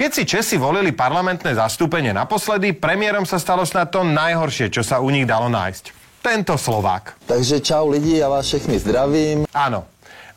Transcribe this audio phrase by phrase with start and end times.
[0.00, 4.96] Keď si Česi volili parlamentné zastúpenie naposledy, premiérom sa stalo snad to najhoršie, čo sa
[4.96, 5.92] u nich dalo nájsť.
[6.24, 7.20] Tento Slovák.
[7.28, 9.38] Takže čau lidi, ja vás všechny zdravím.
[9.52, 9.84] Áno,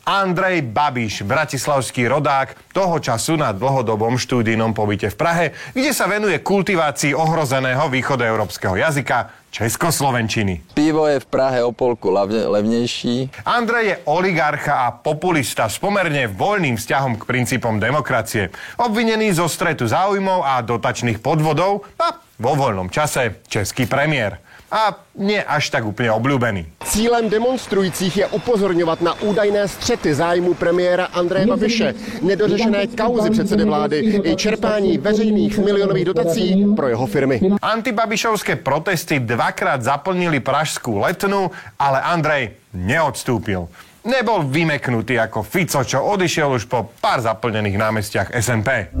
[0.04, 6.44] Andrej Babiš, bratislavský rodák, toho času na dlhodobom štúdijnom pobyte v Prahe, kde sa venuje
[6.44, 10.76] kultivácii ohrozeného východoeurópskeho jazyka, českoslovenčiny.
[10.76, 13.32] Pivo je v Prahe o polku lavne, levnejší.
[13.48, 18.52] Andrej je oligarcha a populista s pomerne voľným vzťahom k princípom demokracie.
[18.76, 24.43] Obvinený zo stretu záujmov a dotačných podvodov a vo voľnom čase český premiér
[24.74, 26.66] a nie až tak úplně obľúbený.
[26.84, 34.20] Cílem demonstrujících je upozorňovat na údajné střety zájmu premiéra Andreje Babiše, nedořešené kauzy předsedy vlády
[34.24, 37.40] i čerpání veřejných milionových dotací pro jeho firmy.
[37.62, 43.70] Antibabišovské protesty dvakrát zaplnili pražskú letnu, ale Andrej neodstúpil.
[44.04, 48.92] Nebol vymeknutý ako Fico, čo odišiel už po pár zaplnených námestiach SNP.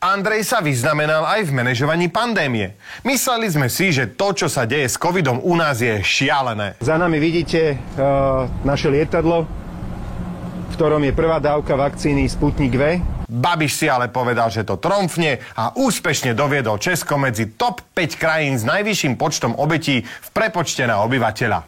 [0.00, 2.72] Andrej sa vyznamenal aj v manažovaní pandémie.
[3.04, 6.80] Mysleli sme si, že to, čo sa deje s covidom u nás je šialené.
[6.80, 13.04] Za nami vidíte uh, naše lietadlo, v ktorom je prvá dávka vakcíny Sputnik V.
[13.28, 18.56] Babiš si ale povedal, že to tromfne a úspešne doviedol Česko medzi top 5 krajín
[18.56, 21.60] s najvyšším počtom obetí v prepočte na obyvateľa.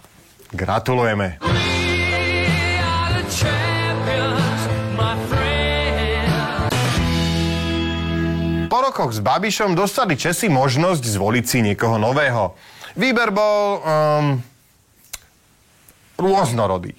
[0.57, 1.37] Gratulujeme.
[8.83, 12.59] Rokoch s Babišom dostali Česi možnosť zvoliť si niekoho nového.
[12.99, 14.43] Výber bol um,
[16.19, 16.99] rôznorodý.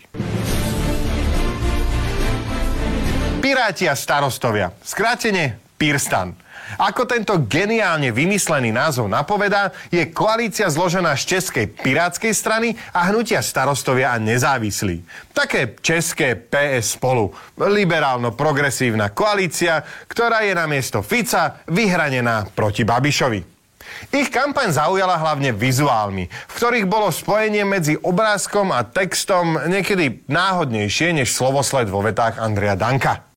[3.44, 4.72] Piráti a starostovia.
[4.80, 6.40] Skrátene Pirstan.
[6.80, 13.42] Ako tento geniálne vymyslený názov napovedá, je koalícia zložená z Českej pirátskej strany a hnutia
[13.44, 15.04] starostovia a nezávislí.
[15.34, 17.34] Také české PS spolu.
[17.58, 23.54] Liberálno-progresívna koalícia, ktorá je na miesto Fica vyhranená proti Babišovi.
[24.14, 31.18] Ich kampaň zaujala hlavne vizuálmi, v ktorých bolo spojenie medzi obrázkom a textom niekedy náhodnejšie
[31.18, 33.33] než slovosled vo vetách Andrea Danka.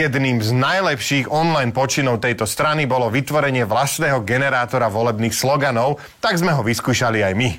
[0.00, 6.56] Jedným z najlepších online počinov tejto strany bolo vytvorenie vlastného generátora volebných sloganov, tak sme
[6.56, 7.50] ho vyskúšali aj my.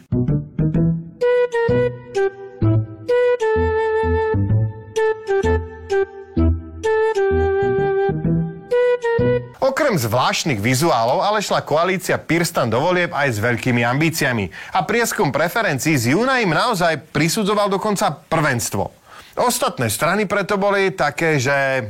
[9.62, 14.50] Okrem zvláštnych vizuálov ale šla koalícia Pirstan do volieb aj s veľkými ambíciami.
[14.74, 19.01] A prieskum preferencií z júna im naozaj prisudzoval dokonca prvenstvo.
[19.36, 21.88] Ostatné strany preto boli také, že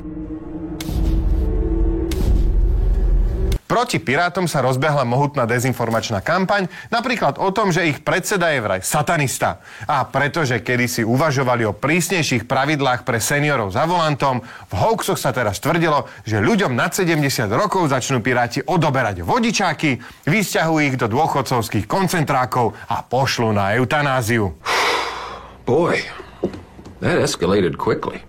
[3.71, 8.83] Proti Pirátom sa rozbehla mohutná dezinformačná kampaň, napríklad o tom, že ich predseda je vraj
[8.83, 9.63] satanista.
[9.87, 15.63] A pretože kedysi uvažovali o prísnejších pravidlách pre seniorov za volantom, v hoaxoch sa teraz
[15.63, 22.75] tvrdilo, že ľuďom nad 70 rokov začnú Piráti odoberať vodičáky, vysťahujú ich do dôchodcovských koncentrákov
[22.91, 24.51] a pošlú na eutanáziu.
[25.63, 26.03] Boy,
[27.01, 28.21] that escalated quickly.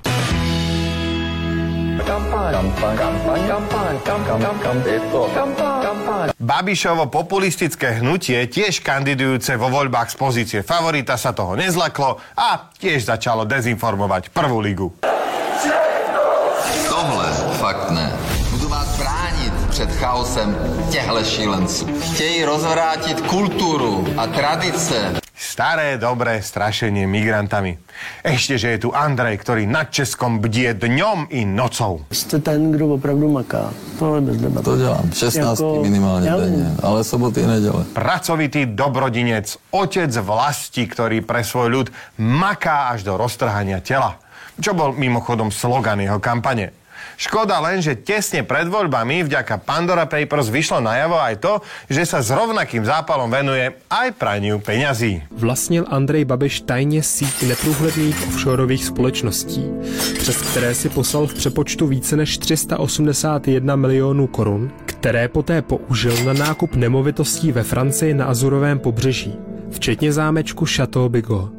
[6.43, 13.07] Babišovo populistické hnutie, tiež kandidujúce vo voľbách z pozície favorita, sa toho nezlaklo a tiež
[13.07, 14.89] začalo dezinformovať prvú ligu.
[16.89, 17.29] Tohle
[17.61, 18.09] fakt ne.
[18.51, 20.57] Budu vás bránit před chaosem
[20.91, 21.87] těchto šílenců.
[22.01, 25.23] Chtějí rozvrátit kulturu a tradice.
[25.53, 27.77] Staré, dobré strašenie migrantami.
[28.25, 32.09] Ešte, že je tu Andrej, ktorý nad Českom bdie dňom i nocou.
[32.09, 33.69] Jste ten, kdo opravdu maká.
[34.01, 34.65] Tohle bez debaty.
[34.65, 35.13] To dělám.
[35.13, 37.85] 16 jako, minimálně ja denně, ale soboty neděle.
[37.93, 41.87] Pracovitý dobrodinec, otec vlasti, ktorý pre svoj ľud
[42.17, 44.17] maká až do roztrhania tela.
[44.57, 46.73] Čo bol mimochodom slogan jeho kampane.
[47.23, 51.53] Škoda len, že tesne pred voľbami vďaka Pandora Papers vyšlo najavo aj to,
[51.87, 55.23] že sa s rovnakým zápalom venuje aj praniu peňazí.
[55.31, 59.63] Vlastnil Andrej Babiš tajně síť neprůhledných offshoreových společností,
[60.19, 66.33] přes které si poslal v přepočtu více než 381 milionů korun, které poté použil na
[66.33, 69.39] nákup nemovitostí ve Francii na Azurovém pobřeží,
[69.71, 71.53] včetně zámečku Chateau Bigot.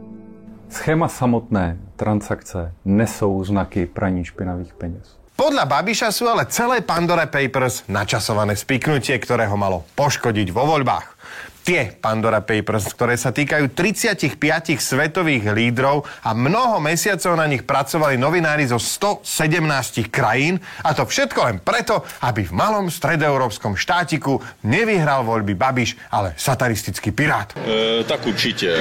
[0.70, 5.23] Schéma samotné transakce nesou znaky praní špinavých peněz.
[5.44, 11.20] Podľa Babiša sú ale celé Pandora Papers načasované spiknutie, ktoré ho malo poškodiť vo voľbách.
[11.68, 14.40] tie Pandora Papers, ktoré sa týkajú 35
[14.80, 21.40] svetových lídrov a mnoho mesiacov na nich pracovali novinári zo 117 krajín a to všetko
[21.44, 27.52] len preto, aby v malom stredoeurópskom štátiku nevyhral voľby Babiš, ale sataristický pirát.
[27.60, 28.72] E, tak určite.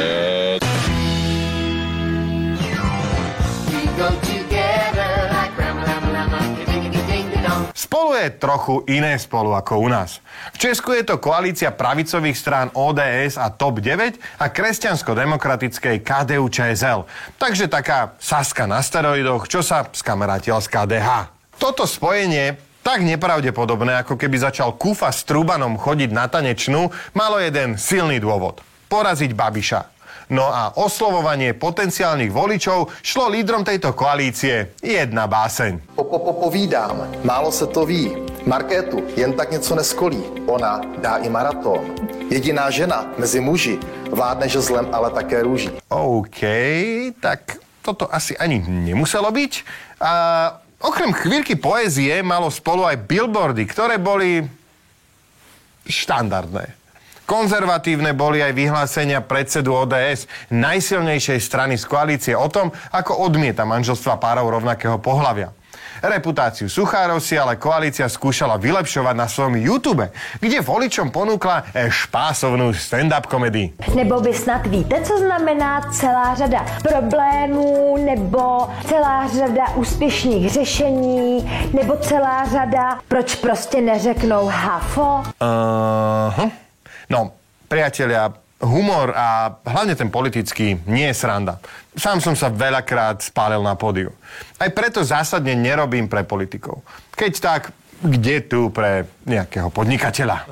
[7.92, 10.24] Spolu je trochu iné spolu ako u nás.
[10.56, 17.04] V Česku je to koalícia pravicových strán ODS a TOP 9 a kresťansko-demokratickej KDU ČSL.
[17.36, 21.36] Takže taká Saska na steroidoch, čo sa skamarátil z KDH.
[21.60, 27.76] Toto spojenie tak nepravdepodobné, ako keby začal Kufa s Trubanom chodiť na tanečnú, malo jeden
[27.76, 28.64] silný dôvod.
[28.88, 29.92] Poraziť Babiša.
[30.32, 35.91] No a oslovovanie potenciálnych voličov šlo lídrom tejto koalície jedna báseň.
[36.18, 38.12] Povídám, málo se to ví.
[38.46, 40.24] Markétu jen tak něco neskolí.
[40.46, 41.80] Ona dá i maraton.
[42.28, 43.80] Jediná žena mezi muži
[44.10, 45.70] vládne žezlem, ale také růží.
[45.88, 46.40] OK,
[47.20, 49.52] tak toto asi ani nemuselo byť.
[50.04, 50.12] A
[50.84, 54.44] okrem chvíľky poézie malo spolu aj billboardy, ktoré boli
[55.88, 56.76] štandardné.
[57.24, 64.20] Konzervatívne boli aj vyhlásenia predsedu ODS, najsilnejšej strany z koalície o tom, ako odmieta manželstva
[64.20, 65.56] párov rovnakého pohľavia.
[66.02, 70.10] Reputáciu Suchárov si ale koalícia skúšala vylepšovať na svojom YouTube,
[70.43, 73.78] kde voličom ponúkla špásovnú stand-up komedii.
[73.94, 81.96] Nebo vy snad víte, co znamená celá řada problémů, nebo celá řada úspěšných řešení, nebo
[81.96, 85.22] celá řada, proč prostě neřeknou hafo?
[85.40, 86.50] Uh-huh.
[87.10, 87.31] No,
[87.69, 91.58] priatelia, humor a hlavne ten politický nie je sranda.
[91.98, 94.14] Sám som sa veľakrát spálil na pódiu.
[94.56, 96.86] Aj preto zásadne nerobím pre politikov.
[97.18, 97.62] Keď tak,
[98.02, 100.46] kde tu pre nejakého podnikateľa?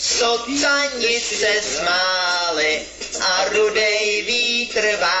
[0.00, 2.72] Socani se smáli
[3.20, 5.19] a rudej vítr vál.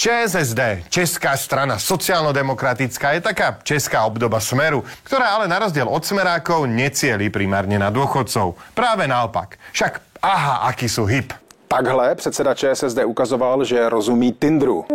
[0.00, 6.64] ČSSD, Česká strana sociálno-demokratická, je taká česká obdoba Smeru, ktorá ale na rozdiel od Smerákov
[6.72, 8.56] necieli primárne na dôchodcov.
[8.72, 9.60] Práve naopak.
[9.76, 11.36] Však aha, aký sú hip.
[11.68, 14.88] Takhle předseda ČSSD ukazoval, že rozumí Tindru.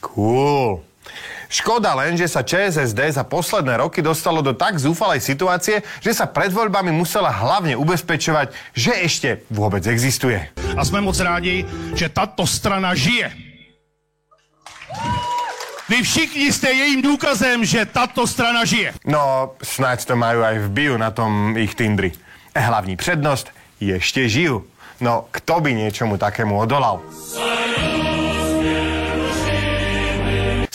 [0.00, 0.80] Cool.
[1.48, 6.28] Škoda len, že sa ČSSD za posledné roky dostalo do tak zúfalej situácie, že sa
[6.28, 10.44] pred voľbami musela hlavne ubezpečovať, že ešte vôbec existuje.
[10.76, 11.64] A sme moc rádi,
[11.96, 13.32] že táto strana žije.
[15.88, 18.92] Vy všichni ste jejím důkazem, že táto strana žije.
[19.08, 22.12] No, snáď to majú aj v bio na tom ich Tindri.
[22.52, 23.48] Hlavní přednost,
[23.80, 24.68] ešte žijú.
[25.00, 27.00] No, kto by niečomu takému odolal?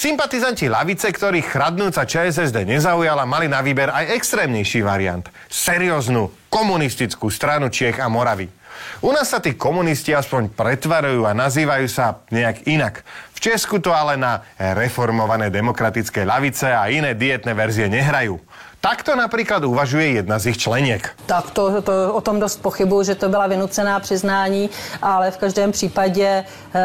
[0.03, 5.23] Sympatizanti lavice, ktorých chradnúca ČSSD nezaujala, mali na výber aj extrémnejší variant.
[5.47, 8.51] Serióznu, komunistickú stranu Čiech a Moravy.
[8.99, 12.99] U nás sa tí komunisti aspoň pretvarujú a nazývajú sa nejak inak.
[13.31, 18.43] V Česku to ale na reformované demokratické lavice a iné dietné verzie nehrajú.
[18.83, 21.15] Takto například uvažuje jedna z jejich členiek.
[21.25, 24.69] Tak to, to o tom dost pochybuju, že to byla vynucená přiznání,
[25.01, 26.83] ale v každém případě eh,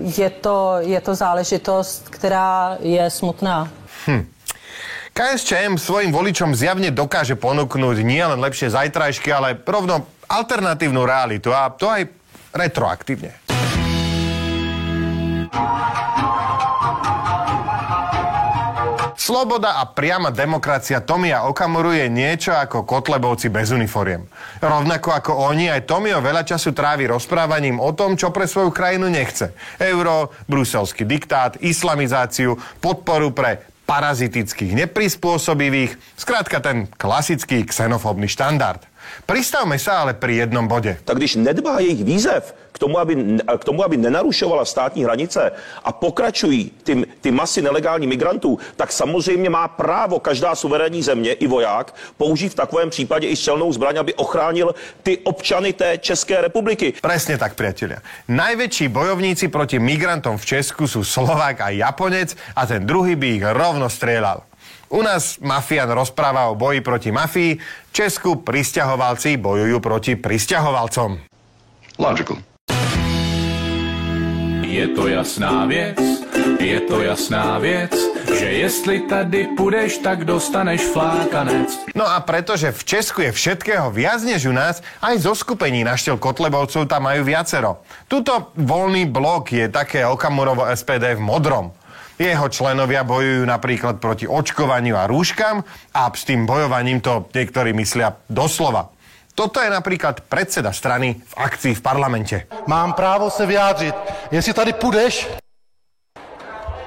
[0.00, 3.68] je to, je to záležitost, která je smutná.
[4.06, 4.26] Hm.
[5.12, 11.88] KSČM svojim voličom zjavne dokáže ponúknuť nielen lepšie zajtrajšky, ale rovno alternatívnu realitu a to
[11.88, 12.12] aj
[12.52, 13.32] retroaktívne.
[19.28, 24.24] Sloboda a priama demokracia Tomia Okamuru je niečo ako Kotlebovci bez uniforiem.
[24.56, 29.12] Rovnako ako oni, aj Tomio veľa času trávi rozprávaním o tom, čo pre svoju krajinu
[29.12, 29.52] nechce.
[29.84, 38.80] Euro, bruselský diktát, islamizáciu, podporu pre parazitických neprispôsobivých, skrátka ten klasický xenofóbny štandard.
[39.26, 40.96] Pristavme sa ale pri jednom bode.
[41.04, 45.52] Tak když nedbá jejich výzev k tomu, aby, k tomu, aby nenarušovala státní hranice
[45.84, 51.46] a pokračují ty, ty masy nelegálních migrantů, tak samozřejmě má právo každá suverénní země i
[51.46, 56.94] voják použít v takovém případě i střelnou zbraň, aby ochránil ty občany té České republiky.
[57.02, 58.00] Presne tak, priatelia.
[58.28, 63.44] Najväčší bojovníci proti migrantom v Česku sú Slovák a Japonec a ten druhý by ich
[63.44, 64.47] rovno strieľal.
[64.88, 67.60] U nás mafián rozpráva o boji proti mafii,
[67.92, 71.20] Česku pristahovalci bojujú proti pristahovalcom.
[72.00, 72.40] Logical.
[74.68, 75.98] Je to jasná věc,
[76.60, 77.90] je to jasná věc,
[78.38, 81.78] že jestli tady půjdeš, tak dostaneš flákanec.
[81.94, 85.96] No a pretože v Česku je všetkého viac než u nás, aj zo skupení na
[85.96, 87.80] štýl Kotlebovcov tam majú viacero.
[88.06, 91.72] Tuto voľný blok je také Okamurovo SPD v modrom.
[92.18, 95.62] Jeho členovia bojujú napríklad proti očkovaniu a rúškam
[95.94, 98.90] a s tým bojovaním to niektorí myslia doslova.
[99.38, 102.36] Toto je napríklad predseda strany v akcii v parlamente.
[102.66, 103.94] Mám právo se vyjádřit.
[104.30, 105.28] Jestli tady půjdeš,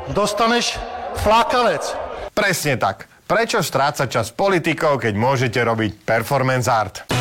[0.08, 0.80] dostaneš
[1.16, 1.96] flákanec.
[2.36, 3.08] Presne tak.
[3.24, 7.21] Prečo strácať čas politikov, keď môžete robiť performance art?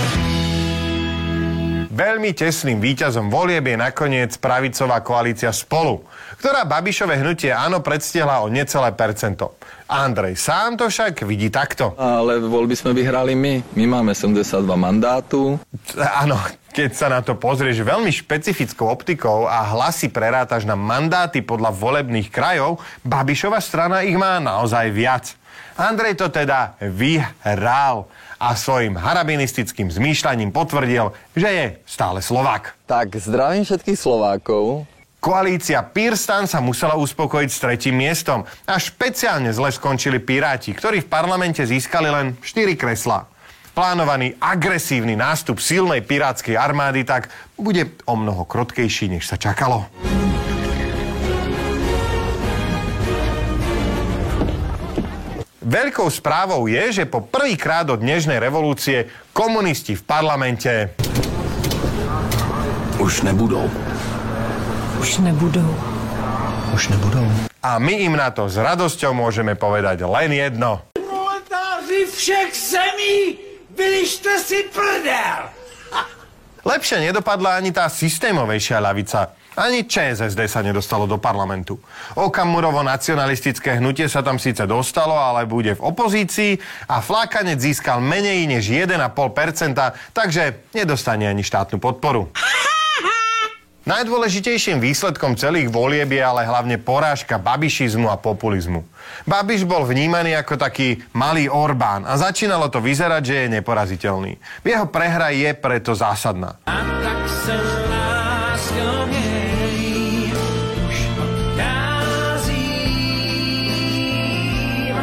[2.00, 6.00] Veľmi tesným víťazom volieb je nakoniec pravicová koalícia Spolu,
[6.40, 9.60] ktorá Babišové hnutie áno predstihla o necelé percento.
[9.84, 11.92] Andrej sám to však vidí takto.
[12.00, 13.76] Ale voľby sme vyhrali my.
[13.76, 15.60] My máme 72 mandátu.
[16.00, 16.40] Áno,
[16.72, 22.32] keď sa na to pozrieš veľmi špecifickou optikou a hlasy prerátaš na mandáty podľa volebných
[22.32, 25.36] krajov, Babišova strana ich má naozaj viac.
[25.80, 28.04] Andrej to teda vyhral
[28.36, 32.76] a svojim harabinistickým zmýšľaním potvrdil, že je stále Slovák.
[32.84, 34.84] Tak zdravím všetkých Slovákov.
[35.24, 41.08] Koalícia Pirstan sa musela uspokojiť s tretím miestom a špeciálne zle skončili Piráti, ktorí v
[41.08, 43.24] parlamente získali len 4 kreslá.
[43.72, 49.88] Plánovaný agresívny nástup silnej pirátskej armády tak bude o mnoho krotkejší, než sa čakalo.
[55.70, 60.98] Veľkou správou je, že po prvýkrát od dnešnej revolúcie komunisti v parlamente
[62.98, 63.70] už nebudou.
[64.98, 65.70] Už nebudou.
[66.74, 67.22] Už nebudou.
[67.62, 70.82] A my im na to s radosťou môžeme povedať len jedno.
[70.98, 73.38] Proletáři všech zemí,
[73.70, 75.54] vylište si prdel!
[76.66, 79.38] Lepšie nedopadla ani tá systémovejšia ľavica.
[79.58, 81.74] Ani ČSSD sa nedostalo do parlamentu.
[82.14, 86.54] Okamurovo nacionalistické hnutie sa tam síce dostalo, ale bude v opozícii
[86.86, 89.74] a Flákanec získal menej než 1,5%,
[90.14, 92.30] takže nedostane ani štátnu podporu.
[93.90, 98.84] Najdôležitejším výsledkom celých volieb je ale hlavne porážka babišizmu a populizmu.
[99.26, 104.36] Babiš bol vnímaný ako taký malý Orbán a začínalo to vyzerať, že je neporaziteľný.
[104.62, 106.60] Jeho prehra je preto zásadná.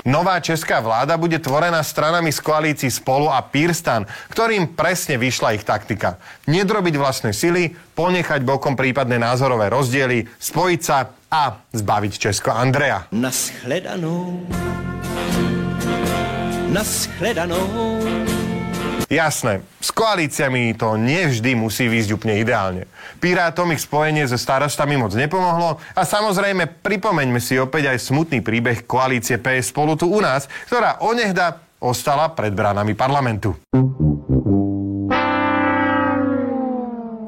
[0.07, 5.67] Nová česká vláda bude tvorená stranami z koalícií Spolu a Pirstan, ktorým presne vyšla ich
[5.67, 6.15] taktika.
[6.47, 13.11] Nedrobiť vlastné sily, ponechať bokom prípadné názorové rozdiely, spojiť sa a zbaviť Česko Andreja.
[13.11, 14.47] Naschledanou.
[16.71, 18.26] Naschledanou.
[19.07, 22.91] Jasné, s koalíciami to nevždy musí výjsť úplne ideálne.
[23.23, 28.83] Pirátom ich spojenie so starostami moc nepomohlo a samozrejme pripomeňme si opäť aj smutný príbeh
[28.83, 33.55] koalície PS spolu tu u nás, ktorá onehda ostala pred bránami parlamentu.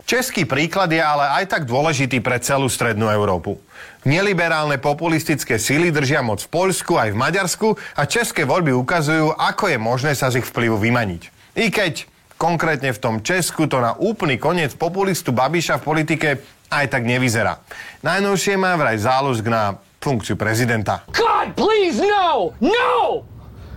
[0.03, 3.55] Český príklad je ale aj tak dôležitý pre celú strednú Európu.
[4.03, 9.71] Neliberálne populistické síly držia moc v Poľsku aj v Maďarsku a české voľby ukazujú, ako
[9.71, 11.38] je možné sa z ich vplyvu vymaniť.
[11.59, 12.07] I keď
[12.39, 16.27] konkrétne v tom Česku to na úplný koniec populistu Babiša v politike
[16.71, 17.59] aj tak nevyzerá.
[17.99, 21.03] Najnovšie má vraj záľusk na funkciu prezidenta.
[21.11, 22.55] God, please, no!
[22.63, 23.27] No!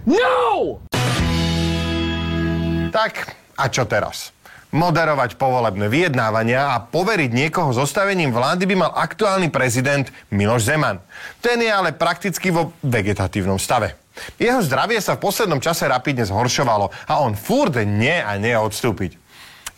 [0.07, 0.79] No!
[2.95, 4.31] Tak, a čo teraz?
[4.71, 11.03] Moderovať povolebné vyjednávania a poveriť niekoho zostavením vlády by mal aktuálny prezident Miloš Zeman.
[11.43, 14.02] Ten je ale prakticky vo vegetatívnom stave.
[14.37, 19.19] Jeho zdravie sa v poslednom čase rapidne zhoršovalo a on furt nie a nie odstúpiť.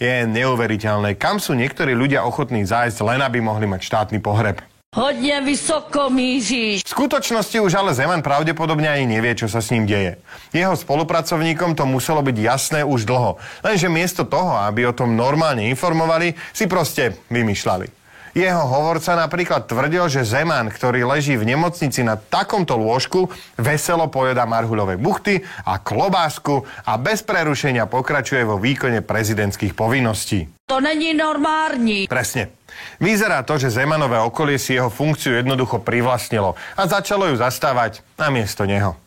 [0.03, 4.59] Je neuveriteľné, kam sú niektorí ľudia ochotní zájsť, len aby mohli mať štátny pohreb.
[4.95, 6.87] Hodne vysoko míříš.
[6.87, 10.23] V skutočnosti už ale Zeman pravdepodobne ani nevie, čo sa s ním deje.
[10.55, 13.35] Jeho spolupracovníkom to muselo byť jasné už dlho,
[13.67, 18.04] lenže miesto toho, aby o tom normálne informovali, si proste vymýšľali.
[18.35, 24.43] Jeho hovorca napríklad tvrdil, že Zeman, ktorý leží v nemocnici na takomto lôžku, veselo pojeda
[24.43, 30.51] marhuľové buchty a klobásku a bez prerušenia pokračuje vo výkone prezidentských povinností.
[30.67, 32.11] To není normálny.
[32.11, 32.51] Presne.
[32.99, 38.67] Vyzerá to, že Zemanové okolie si jeho funkciu jednoducho privlastnilo a začalo ju zastávať namiesto
[38.67, 38.99] neho.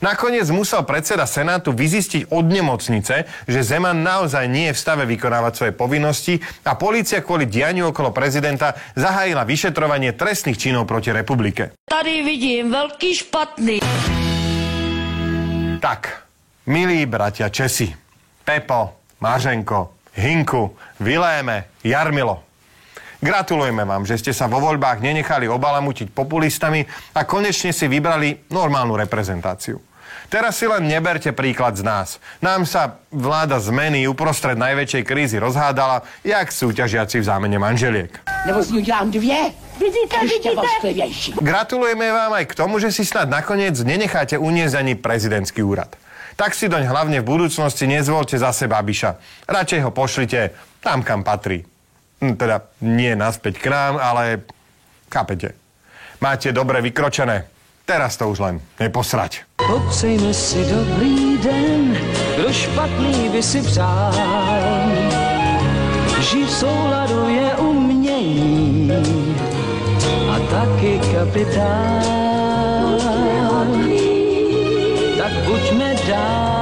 [0.00, 5.52] Nakoniec musel predseda Senátu vyzistiť od nemocnice, že Zeman naozaj nie je v stave vykonávať
[5.54, 11.74] svoje povinnosti a polícia kvôli dianiu okolo prezidenta zahájila vyšetrovanie trestných činov proti republike.
[11.88, 13.76] Tady vidím veľký špatný.
[15.82, 16.00] Tak,
[16.66, 17.92] milí bratia Česi,
[18.42, 22.45] Pepo, Mařenko, Hinku, Viléme, Jarmilo.
[23.20, 26.84] Gratulujeme vám, že ste sa vo voľbách nenechali obalamutiť populistami
[27.16, 29.80] a konečne si vybrali normálnu reprezentáciu.
[30.26, 32.18] Teraz si len neberte príklad z nás.
[32.42, 38.10] Nám sa vláda zmeny uprostred najväčšej krízy rozhádala, jak súťažiaci v zámene manželiek.
[38.42, 38.74] Nebo z
[39.14, 39.40] dvě.
[39.76, 41.04] Vidíte, vidíte?
[41.38, 45.94] Gratulujeme vám aj k tomu, že si snad nakoniec nenecháte uniesť ani prezidentský úrad.
[46.36, 49.16] Tak si doň hlavne v budúcnosti nezvolte zase Babiša.
[49.46, 51.75] Radšej ho pošlite tam, kam patrí.
[52.20, 54.40] Hm, Teda nie naspäť k nám, ale
[55.12, 55.52] chápete.
[56.20, 57.44] Máte dobre vykročené.
[57.86, 59.46] Teraz to už len neposrať.
[59.62, 61.94] Popřejme si dobrý den,
[62.34, 64.12] kdo špatný by si přál.
[66.20, 68.90] Žít v souladu je umění
[70.30, 72.02] a taky kapitál.
[75.18, 76.55] Tak buďme dál.